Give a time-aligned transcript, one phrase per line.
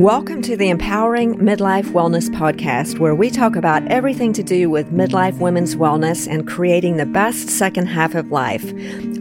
[0.00, 4.90] Welcome to the Empowering Midlife Wellness Podcast, where we talk about everything to do with
[4.90, 8.64] midlife women's wellness and creating the best second half of life.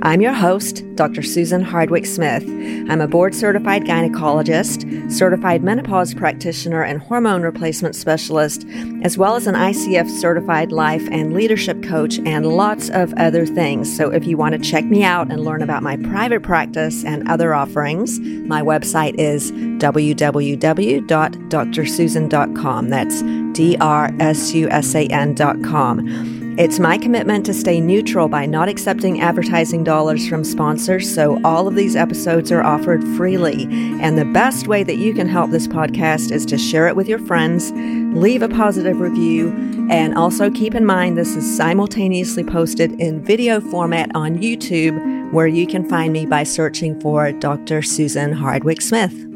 [0.01, 1.21] I'm your host, Dr.
[1.21, 2.44] Susan Hardwick Smith.
[2.89, 8.65] I'm a board certified gynecologist, certified menopause practitioner, and hormone replacement specialist,
[9.03, 13.96] as well as an ICF certified life and leadership coach, and lots of other things.
[13.96, 17.29] So if you want to check me out and learn about my private practice and
[17.29, 22.89] other offerings, my website is www www.drsusan.com.
[22.89, 23.21] That's
[23.53, 26.40] D R S U S A N.com.
[26.59, 31.70] It's my commitment to stay neutral by not accepting advertising dollars from sponsors, so all
[31.70, 33.63] of these episodes are offered freely.
[34.02, 37.07] And the best way that you can help this podcast is to share it with
[37.07, 37.71] your friends,
[38.13, 39.52] leave a positive review,
[39.90, 45.48] and also keep in mind this is simultaneously posted in video format on YouTube, where
[45.48, 47.81] you can find me by searching for Dr.
[47.81, 49.28] Susan Hardwick Smith.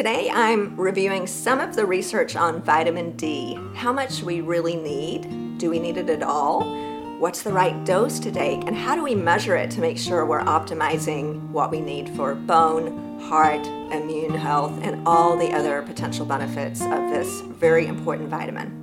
[0.00, 3.58] Today I'm reviewing some of the research on vitamin D.
[3.74, 5.58] How much we really need?
[5.58, 6.64] Do we need it at all?
[7.18, 8.64] What's the right dose to take?
[8.66, 12.34] And how do we measure it to make sure we're optimizing what we need for
[12.34, 18.79] bone, heart, immune health, and all the other potential benefits of this very important vitamin?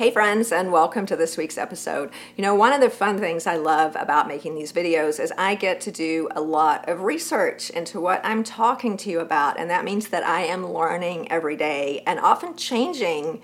[0.00, 2.10] Hey, friends, and welcome to this week's episode.
[2.34, 5.54] You know, one of the fun things I love about making these videos is I
[5.54, 9.68] get to do a lot of research into what I'm talking to you about, and
[9.68, 13.42] that means that I am learning every day and often changing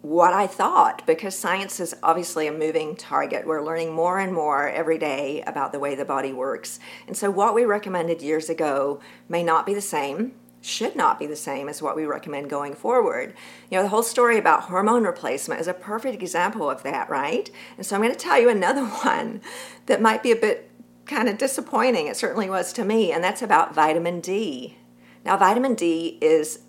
[0.00, 3.46] what I thought because science is obviously a moving target.
[3.46, 6.80] We're learning more and more every day about the way the body works.
[7.06, 10.32] And so, what we recommended years ago may not be the same
[10.64, 13.34] should not be the same as what we recommend going forward.
[13.70, 17.50] You know, the whole story about hormone replacement is a perfect example of that, right?
[17.76, 19.40] And so I'm going to tell you another one
[19.86, 20.70] that might be a bit
[21.06, 22.06] kind of disappointing.
[22.06, 24.78] It certainly was to me, and that's about vitamin D.
[25.24, 26.60] Now, vitamin D is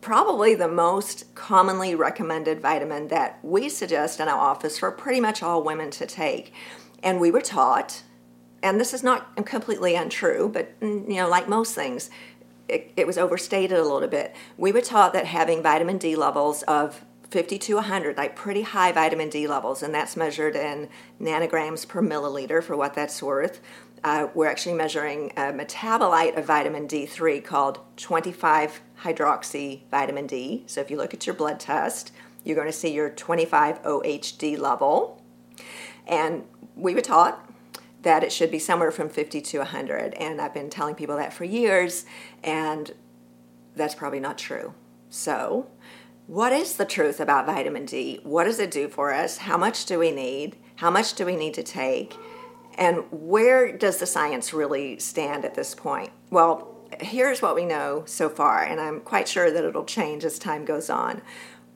[0.00, 5.42] probably the most commonly recommended vitamin that we suggest in our office for pretty much
[5.42, 6.52] all women to take.
[7.02, 8.02] And we were taught,
[8.62, 12.10] and this is not completely untrue, but mm, you know, like most things,
[12.68, 14.34] it, it was overstated a little bit.
[14.56, 18.92] We were taught that having vitamin D levels of 50 to 100, like pretty high
[18.92, 20.88] vitamin D levels, and that's measured in
[21.20, 23.60] nanograms per milliliter for what that's worth.
[24.04, 30.64] Uh, we're actually measuring a metabolite of vitamin D3 called 25 hydroxy vitamin D.
[30.66, 32.12] So if you look at your blood test,
[32.44, 35.22] you're going to see your 25 OHD level.
[36.06, 36.44] And
[36.76, 37.50] we were taught
[38.04, 40.14] that it should be somewhere from 50 to 100.
[40.14, 42.04] And I've been telling people that for years,
[42.42, 42.92] and
[43.74, 44.74] that's probably not true.
[45.10, 45.66] So,
[46.26, 48.20] what is the truth about vitamin D?
[48.22, 49.38] What does it do for us?
[49.38, 50.56] How much do we need?
[50.76, 52.16] How much do we need to take?
[52.76, 56.10] And where does the science really stand at this point?
[56.30, 60.38] Well, here's what we know so far, and I'm quite sure that it'll change as
[60.38, 61.22] time goes on.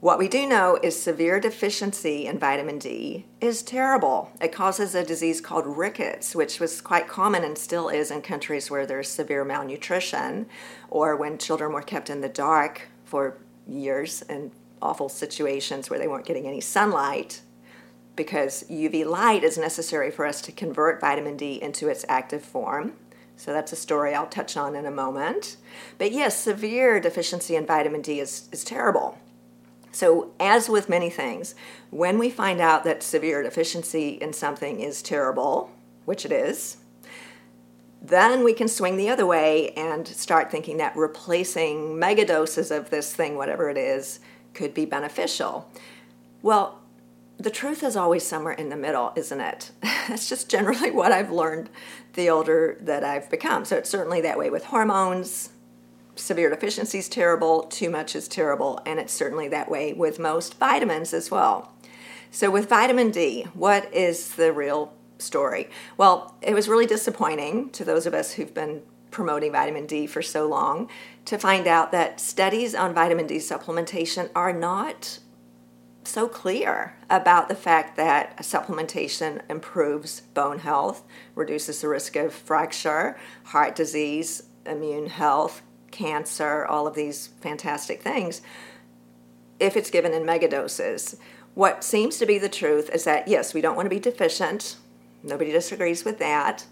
[0.01, 4.31] What we do know is severe deficiency in vitamin D is terrible.
[4.41, 8.71] It causes a disease called rickets, which was quite common and still is in countries
[8.71, 10.47] where there's severe malnutrition
[10.89, 16.07] or when children were kept in the dark for years in awful situations where they
[16.07, 17.41] weren't getting any sunlight
[18.15, 22.93] because UV light is necessary for us to convert vitamin D into its active form.
[23.35, 25.57] So that's a story I'll touch on in a moment.
[25.99, 29.19] But yes, severe deficiency in vitamin D is, is terrible.
[29.91, 31.55] So, as with many things,
[31.91, 35.71] when we find out that severe deficiency in something is terrible,
[36.05, 36.79] which it is,
[38.01, 43.15] then we can swing the other way and start thinking that replacing megadoses of this
[43.15, 44.21] thing, whatever it is,
[44.55, 45.71] could be beneficial.
[46.43, 46.81] Well,
[47.39, 49.71] the truth is always somewhere in the middle, isn't it?
[49.83, 51.71] That's just generally what I've learned
[52.15, 53.65] the older that I've become.
[53.65, 55.51] So it's certainly that way with hormones,
[56.19, 60.55] severe deficiency is terrible, too much is terrible, and it's certainly that way with most
[60.59, 61.73] vitamins as well.
[62.31, 65.71] So, with vitamin D, what is the real story?
[65.97, 70.23] Well, it was really disappointing to those of us who've been promoting vitamin D for
[70.23, 70.89] so long
[71.25, 75.19] to find out that studies on vitamin D supplementation are not
[76.05, 81.05] so clear about the fact that supplementation improves bone health,
[81.35, 88.43] reduces the risk of fracture, heart disease, immune health, cancer, all of these fantastic things,
[89.59, 91.17] if it's given in megadoses.
[91.55, 94.77] What seems to be the truth is that, yes, we don't want to be deficient.
[95.23, 96.67] Nobody disagrees with that.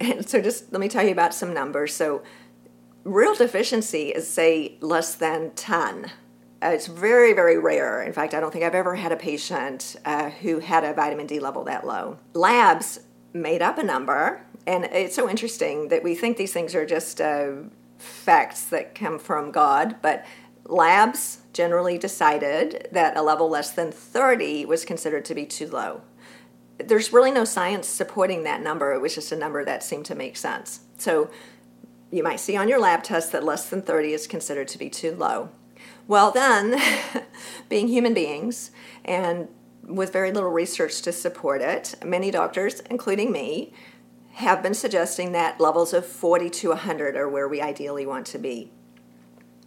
[0.00, 1.94] And so, just let me tell you about some numbers.
[1.94, 2.22] So,
[3.04, 6.10] real deficiency is, say, less than 10.
[6.64, 8.02] Uh, it's very, very rare.
[8.02, 11.26] In fact, I don't think I've ever had a patient uh, who had a vitamin
[11.26, 12.16] D level that low.
[12.32, 13.00] Labs
[13.34, 17.20] made up a number, and it's so interesting that we think these things are just
[17.20, 17.52] uh,
[18.04, 20.24] facts that come from God, but
[20.64, 26.02] labs generally decided that a level less than 30 was considered to be too low.
[26.78, 28.92] There's really no science supporting that number.
[28.92, 30.80] It was just a number that seemed to make sense.
[30.98, 31.30] So
[32.10, 34.90] you might see on your lab test that less than 30 is considered to be
[34.90, 35.50] too low.
[36.06, 36.80] Well, then,
[37.68, 38.70] being human beings
[39.04, 39.48] and
[39.82, 43.72] with very little research to support it, many doctors, including me,
[44.34, 48.38] have been suggesting that levels of 40 to 100 are where we ideally want to
[48.38, 48.72] be.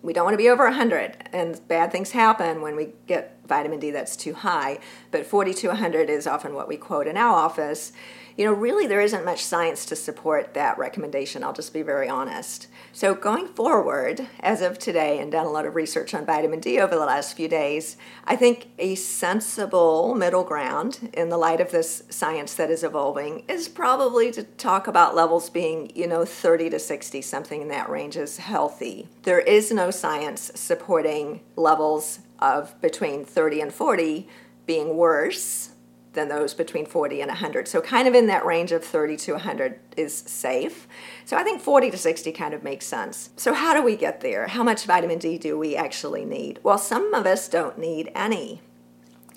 [0.01, 3.79] We don't want to be over 100, and bad things happen when we get vitamin
[3.79, 4.79] D that's too high,
[5.09, 7.93] but 40 to 100 is often what we quote in our office
[8.37, 11.43] you know, really there isn't much science to support that recommendation.
[11.43, 12.67] I'll just be very honest.
[12.93, 16.79] So, going forward, as of today, and done a lot of research on vitamin D
[16.79, 21.71] over the last few days, I think a sensible middle ground in the light of
[21.71, 26.69] this science that is evolving is probably to talk about levels being, you know, 30
[26.69, 29.07] to 60, something in that range is healthy.
[29.23, 34.27] There is no science supporting levels of between 30 and 40
[34.67, 35.71] being worse
[36.17, 37.67] than those between 40 and 100.
[37.67, 40.87] So, kind of in that range of 30 to 100 is safe.
[41.23, 43.29] So, I think 40 to 60 kind of makes sense.
[43.37, 44.47] So, how do we get there?
[44.47, 46.59] How much vitamin D do we actually need?
[46.63, 48.61] Well, some of us don't need any.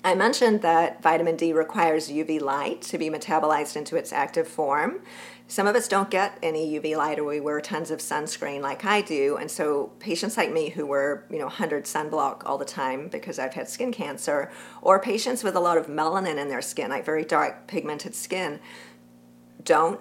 [0.03, 5.01] I mentioned that vitamin D requires UV light to be metabolized into its active form.
[5.51, 8.85] Some of us don't get any UV light or we wear tons of sunscreen like
[8.85, 9.35] I do.
[9.35, 13.37] And so patients like me who wear, you know, 100 sunblock all the time because
[13.37, 14.49] I've had skin cancer,
[14.81, 18.61] or patients with a lot of melanin in their skin, like very dark pigmented skin,
[19.61, 19.99] don't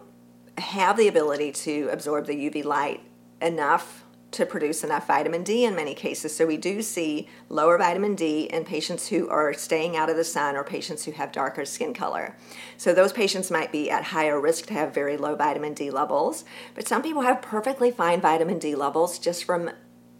[0.56, 3.00] have the ability to absorb the UV light
[3.42, 6.34] enough to produce enough vitamin D in many cases.
[6.34, 10.24] So we do see lower vitamin D in patients who are staying out of the
[10.24, 12.36] sun or patients who have darker skin color.
[12.76, 16.44] So those patients might be at higher risk to have very low vitamin D levels.
[16.74, 19.70] But some people have perfectly fine vitamin D levels just from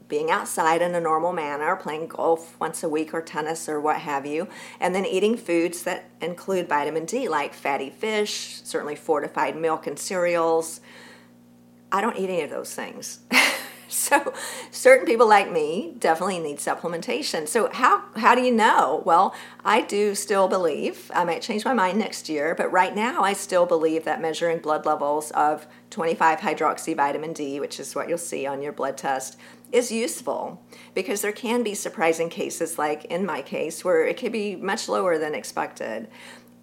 [0.09, 3.99] being outside in a normal manner, playing golf once a week or tennis or what
[4.01, 4.49] have you,
[4.81, 9.97] and then eating foods that include vitamin D, like fatty fish, certainly fortified milk and
[9.97, 10.81] cereals.
[11.93, 13.21] I don't eat any of those things.
[13.95, 14.33] so
[14.71, 17.49] certain people like me definitely need supplementation.
[17.49, 19.03] So how how do you know?
[19.05, 19.35] Well,
[19.65, 23.33] I do still believe I might change my mind next year, but right now I
[23.33, 28.19] still believe that measuring blood levels of 25 hydroxy vitamin D, which is what you'll
[28.19, 29.37] see on your blood test,
[29.73, 30.63] is useful
[30.95, 34.89] because there can be surprising cases like in my case where it could be much
[34.89, 36.09] lower than expected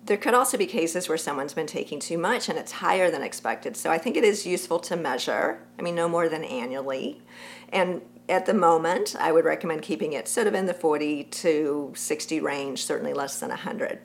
[0.08, 3.22] there could also be cases where someone's been taking too much and it's higher than
[3.22, 3.76] expected.
[3.76, 7.22] So I think it is useful to measure, I mean, no more than annually.
[7.70, 11.94] And at the moment, I would recommend keeping it sort of in the 40 to
[11.96, 14.00] 60 range, certainly less than 100.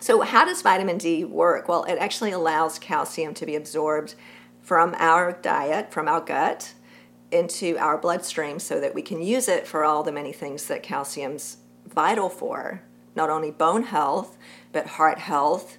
[0.00, 1.68] So, how does vitamin D work?
[1.68, 4.14] Well, it actually allows calcium to be absorbed
[4.60, 6.74] from our diet, from our gut,
[7.30, 10.82] into our bloodstream so that we can use it for all the many things that
[10.82, 12.82] calcium's vital for
[13.14, 14.36] not only bone health,
[14.74, 15.78] but heart health.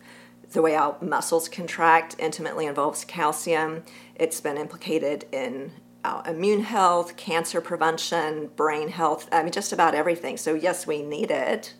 [0.51, 3.83] The way our muscles contract intimately involves calcium.
[4.15, 9.95] It's been implicated in our immune health, cancer prevention, brain health, I mean, just about
[9.95, 10.37] everything.
[10.37, 11.73] So, yes, we need it,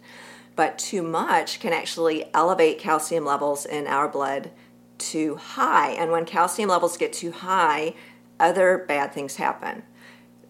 [0.56, 4.52] but too much can actually elevate calcium levels in our blood
[4.98, 5.92] too high.
[5.92, 7.94] And when calcium levels get too high,
[8.40, 9.84] other bad things happen.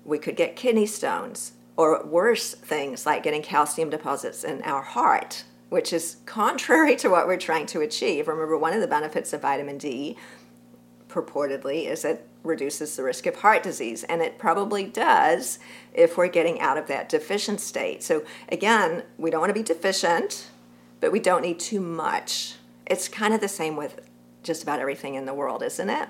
[0.05, 5.43] We could get kidney stones, or worse things like getting calcium deposits in our heart,
[5.69, 8.27] which is contrary to what we're trying to achieve.
[8.27, 10.17] Remember, one of the benefits of vitamin D
[11.09, 15.59] purportedly is it reduces the risk of heart disease, and it probably does
[15.93, 18.03] if we're getting out of that deficient state.
[18.03, 20.47] So, again, we don't want to be deficient,
[20.99, 22.55] but we don't need too much.
[22.85, 24.01] It's kind of the same with
[24.43, 26.09] just about everything in the world, isn't it?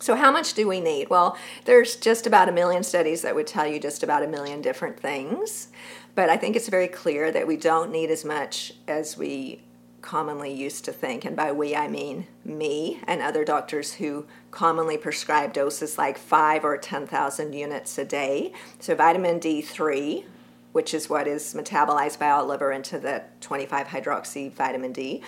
[0.00, 1.08] So, how much do we need?
[1.08, 4.60] Well, there's just about a million studies that would tell you just about a million
[4.60, 5.68] different things.
[6.16, 9.60] But I think it's very clear that we don't need as much as we
[10.00, 11.26] commonly used to think.
[11.26, 16.64] And by we, I mean me and other doctors who commonly prescribe doses like five
[16.64, 18.54] or 10,000 units a day.
[18.80, 20.24] So, vitamin D3,
[20.72, 25.22] which is what is metabolized by our liver into the 25 hydroxy vitamin D,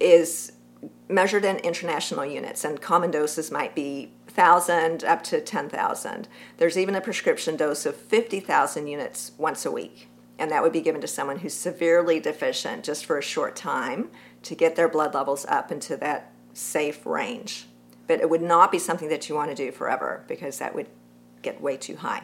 [0.00, 0.50] is
[1.08, 6.28] measured in international units, and common doses might be 1,000 up to 10,000.
[6.58, 10.80] There's even a prescription dose of 50,000 units once a week, and that would be
[10.80, 14.10] given to someone who's severely deficient just for a short time
[14.44, 17.66] to get their blood levels up into that safe range.
[18.06, 20.86] But it would not be something that you want to do forever because that would
[21.42, 22.22] get way too high.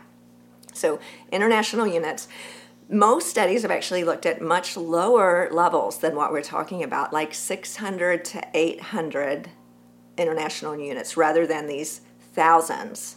[0.73, 1.01] So,
[1.33, 2.29] international units
[2.89, 7.33] most studies have actually looked at much lower levels than what we're talking about, like
[7.33, 9.49] 600 to 800
[10.17, 12.01] international units rather than these
[12.33, 13.17] thousands.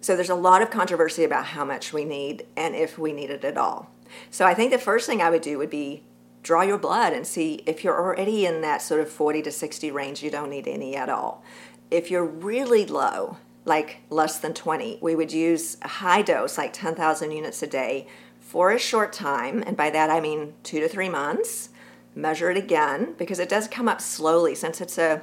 [0.00, 3.30] So there's a lot of controversy about how much we need and if we need
[3.30, 3.90] it at all.
[4.30, 6.02] So I think the first thing I would do would be
[6.42, 9.90] draw your blood and see if you're already in that sort of 40 to 60
[9.90, 11.42] range, you don't need any at all.
[11.90, 16.72] If you're really low, like less than 20, we would use a high dose, like
[16.72, 18.06] 10,000 units a day,
[18.40, 19.62] for a short time.
[19.66, 21.70] And by that I mean two to three months.
[22.14, 25.22] Measure it again because it does come up slowly since it's a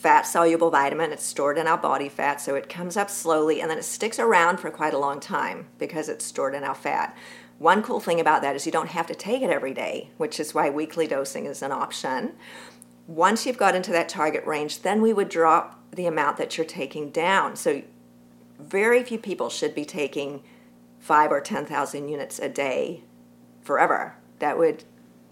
[0.00, 1.12] fat soluble vitamin.
[1.12, 4.18] It's stored in our body fat, so it comes up slowly and then it sticks
[4.18, 7.14] around for quite a long time because it's stored in our fat.
[7.58, 10.40] One cool thing about that is you don't have to take it every day, which
[10.40, 12.32] is why weekly dosing is an option.
[13.06, 16.64] Once you've got into that target range, then we would drop the amount that you're
[16.64, 17.54] taking down.
[17.56, 17.82] So,
[18.58, 20.42] very few people should be taking
[20.98, 23.04] five or 10,000 units a day
[23.60, 24.16] forever.
[24.38, 24.84] That would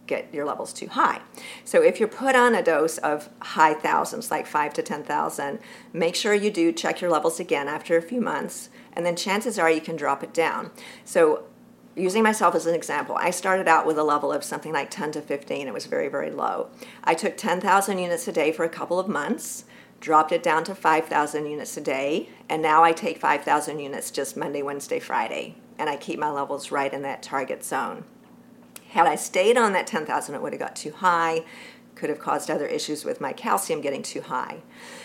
[0.08, 1.20] get your levels too high.
[1.64, 5.60] So if you're put on a dose of high thousands, like five to 10,000,
[5.92, 9.58] make sure you do check your levels again after a few months, and then chances
[9.58, 10.70] are you can drop it down.
[11.04, 11.44] So
[11.94, 15.12] using myself as an example, I started out with a level of something like 10
[15.12, 15.68] to 15.
[15.68, 16.70] It was very, very low.
[17.04, 19.64] I took 10,000 units a day for a couple of months,
[20.00, 24.36] dropped it down to 5,000 units a day, and now I take 5,000 units just
[24.36, 28.04] Monday, Wednesday, Friday, and I keep my levels right in that target zone.
[28.88, 31.44] Had I stayed on that 10,000, it would have got too high,
[31.94, 34.62] could have caused other issues with my calcium getting too high.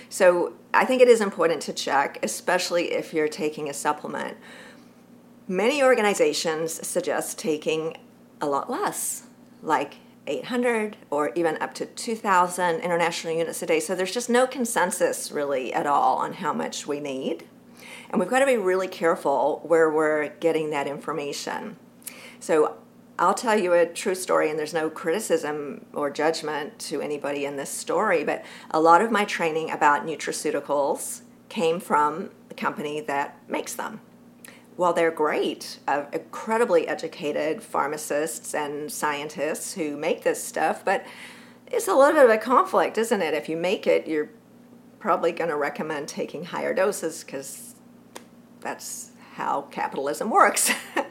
[0.09, 4.37] So I think it is important to check, especially if you're taking a supplement.
[5.47, 7.97] Many organizations suggest taking
[8.39, 9.23] a lot less,
[9.61, 9.95] like
[10.27, 13.79] 800 or even up to 2,000 international units a day.
[13.79, 17.47] So there's just no consensus really at all on how much we need.
[18.09, 21.75] And we've got to be really careful where we're getting that information.
[22.39, 22.77] So
[23.19, 27.57] I'll tell you a true story, and there's no criticism or judgment to anybody in
[27.57, 33.37] this story, but a lot of my training about nutraceuticals came from the company that
[33.47, 34.01] makes them.
[34.75, 41.05] Well, they're great, uh, incredibly educated pharmacists and scientists who make this stuff, but
[41.67, 43.35] it's a little bit of a conflict, isn't it?
[43.35, 44.29] If you make it, you're
[44.99, 47.75] probably going to recommend taking higher doses because
[48.61, 50.71] that's how capitalism works.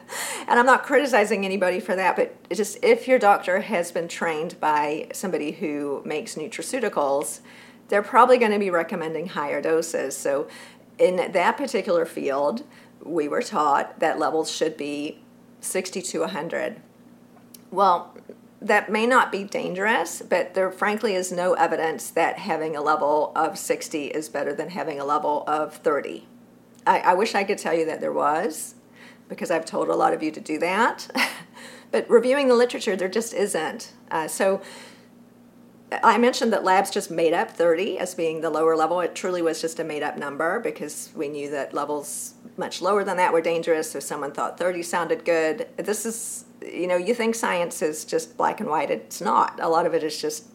[0.53, 4.61] and I'm not criticizing anybody for that, but just if your doctor has been trained
[4.61, 7.41] by somebody who makes nutraceuticals,
[7.89, 10.15] they're probably going to be recommending higher doses.
[10.15, 10.47] So,
[10.99, 12.65] in that particular field,
[13.03, 15.23] we were taught that levels should be
[15.63, 16.83] 60 to 100.
[17.71, 18.15] Well,
[18.61, 23.33] that may not be dangerous, but there frankly is no evidence that having a level
[23.35, 26.27] of 60 is better than having a level of 30.
[26.87, 28.75] I, I wish I could tell you that there was,
[29.29, 31.11] because I've told a lot of you to do that.
[31.91, 33.93] but reviewing the literature, there just isn't.
[34.11, 34.61] Uh, so
[36.03, 39.01] I mentioned that labs just made up 30 as being the lower level.
[39.01, 43.05] It truly was just a made up number because we knew that levels much lower
[43.05, 43.91] than that were dangerous.
[43.91, 45.69] So someone thought 30 sounded good.
[45.77, 48.91] This is, you know, you think science is just black and white.
[48.91, 49.59] It's not.
[49.61, 50.47] A lot of it is just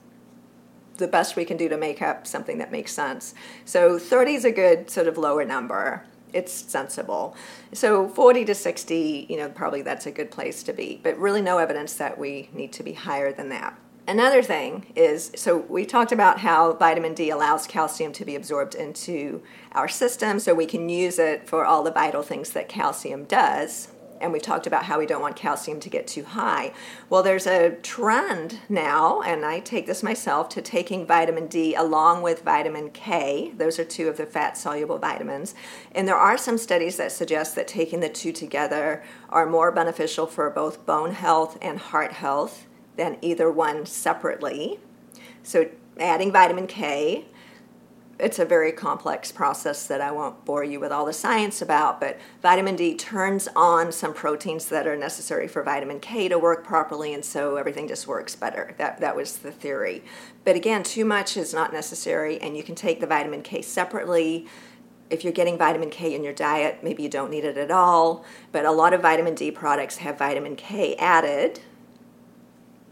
[0.98, 3.36] the best we can do to make up something that makes sense.
[3.66, 6.04] So 30 is a good sort of lower number.
[6.34, 7.36] It's sensible.
[7.74, 11.00] So 40 to 60, you know, probably that's a good place to be.
[11.02, 13.80] But really no evidence that we need to be higher than that.
[14.08, 18.74] Another thing is so we talked about how vitamin D allows calcium to be absorbed
[18.74, 19.42] into
[19.74, 23.90] our system so we can use it for all the vital things that calcium does.
[24.22, 26.74] And we've talked about how we don't want calcium to get too high.
[27.10, 32.22] Well, there's a trend now, and I take this myself, to taking vitamin D along
[32.22, 33.54] with vitamin K.
[33.58, 35.56] Those are two of the fat soluble vitamins.
[35.94, 40.28] And there are some studies that suggest that taking the two together are more beneficial
[40.28, 44.80] for both bone health and heart health than either one separately.
[45.44, 45.70] So,
[46.00, 47.26] adding vitamin K,
[48.20, 52.00] it's a very complex process that I won't bore you with all the science about,
[52.00, 56.66] but vitamin D turns on some proteins that are necessary for vitamin K to work
[56.66, 58.74] properly, and so everything just works better.
[58.78, 60.04] That, that was the theory.
[60.44, 64.48] But again, too much is not necessary, and you can take the vitamin K separately.
[65.10, 68.26] If you're getting vitamin K in your diet, maybe you don't need it at all,
[68.52, 71.60] but a lot of vitamin D products have vitamin K added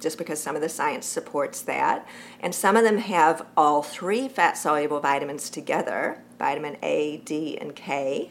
[0.06, 2.08] just because some of the science supports that.
[2.40, 7.76] And some of them have all three fat soluble vitamins together vitamin A, D, and
[7.76, 8.30] K.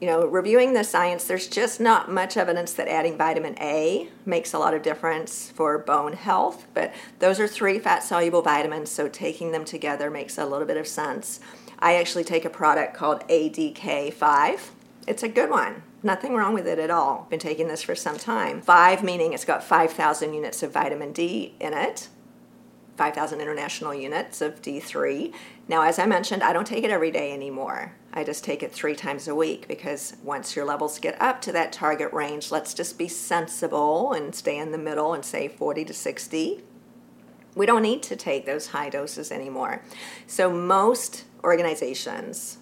[0.00, 4.52] You know, reviewing the science, there's just not much evidence that adding vitamin A makes
[4.52, 9.08] a lot of difference for bone health, but those are three fat soluble vitamins, so
[9.08, 11.38] taking them together makes a little bit of sense.
[11.78, 14.70] I actually take a product called ADK5.
[15.06, 15.84] It's a good one.
[16.02, 17.26] Nothing wrong with it at all.
[17.28, 18.62] Been taking this for some time.
[18.62, 22.08] Five meaning it's got 5,000 units of vitamin D in it.
[22.96, 25.32] 5,000 international units of D3.
[25.68, 27.94] Now, as I mentioned, I don't take it every day anymore.
[28.12, 31.52] I just take it three times a week because once your levels get up to
[31.52, 35.84] that target range, let's just be sensible and stay in the middle and say 40
[35.84, 36.64] to 60.
[37.54, 39.82] We don't need to take those high doses anymore.
[40.26, 42.58] So, most organizations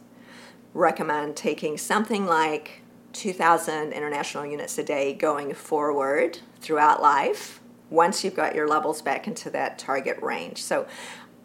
[0.74, 2.82] recommend taking something like
[3.16, 9.26] 2,000 international units a day going forward throughout life once you've got your levels back
[9.26, 10.62] into that target range.
[10.62, 10.86] So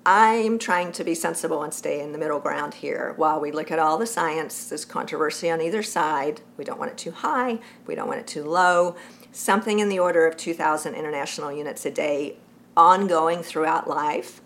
[0.06, 3.72] I'm trying to be sensible and stay in the middle ground here while we look
[3.72, 4.68] at all the science.
[4.68, 6.42] There's controversy on either side.
[6.58, 8.96] We don't want it too high, we don't want it too low.
[9.32, 12.38] Something in the order of 2,000 international units a day
[12.76, 14.42] ongoing throughout life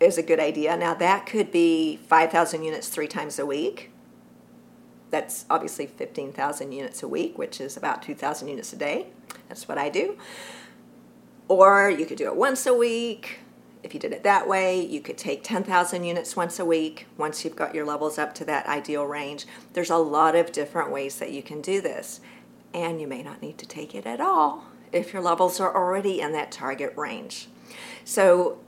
[0.00, 0.76] is a good idea.
[0.76, 3.92] Now, that could be 5,000 units three times a week.
[5.14, 9.06] That's obviously 15,000 units a week, which is about 2,000 units a day.
[9.48, 10.18] That's what I do.
[11.46, 13.38] Or you could do it once a week.
[13.84, 17.44] If you did it that way, you could take 10,000 units once a week once
[17.44, 19.46] you've got your levels up to that ideal range.
[19.72, 22.20] There's a lot of different ways that you can do this.
[22.72, 26.20] And you may not need to take it at all if your levels are already
[26.20, 27.46] in that target range.
[28.04, 28.58] So,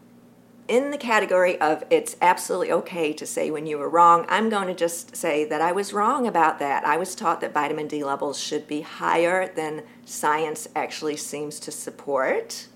[0.68, 4.68] in the category of it's absolutely okay to say when you were wrong, I'm going
[4.68, 6.84] to just say that I was wrong about that.
[6.84, 11.70] I was taught that vitamin D levels should be higher than science actually seems to
[11.70, 12.66] support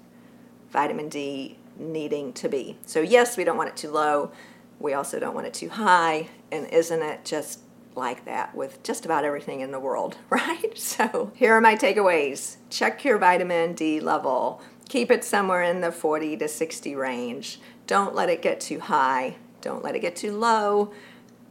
[0.71, 2.79] vitamin D needing to be.
[2.87, 4.31] So, yes, we don't want it too low.
[4.79, 6.29] We also don't want it too high.
[6.53, 7.61] And isn't it just
[7.97, 10.77] like that with just about everything in the world, right?
[10.79, 15.93] So, here are my takeaways check your vitamin D level, keep it somewhere in the
[15.93, 19.35] 40 to 60 range don't let it get too high.
[19.63, 20.93] Don't let it get too low.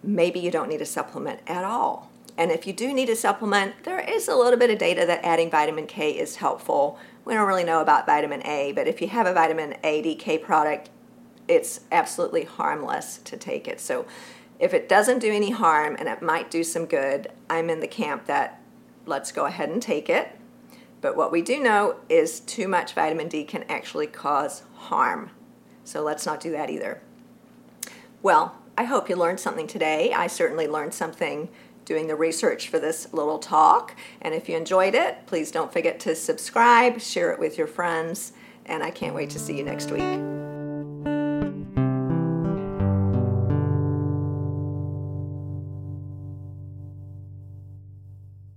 [0.02, 2.10] Maybe you don't need a supplement at all.
[2.38, 5.20] And if you do need a supplement, there is a little bit of data that
[5.26, 6.98] adding vitamin K is helpful.
[7.26, 10.42] We don't really know about vitamin A, but if you have a vitamin A DK
[10.42, 10.90] product,
[11.50, 13.82] it's absolutely harmless to take it.
[13.82, 14.06] So
[14.60, 17.88] if it doesn't do any harm and it might do some good, I'm in the
[17.88, 18.62] camp that
[19.06, 20.39] let's go ahead and take it.
[21.02, 25.32] But what we do know is too much vitamin D can actually cause harm.
[25.84, 27.02] So let's not do that either.
[28.22, 30.14] Well, I hope you learned something today.
[30.14, 31.50] I certainly learned something
[31.86, 33.96] doing the research for this little talk.
[34.22, 38.34] And if you enjoyed it, please don't forget to subscribe, share it with your friends,
[38.66, 40.49] and I can't wait to see you next week.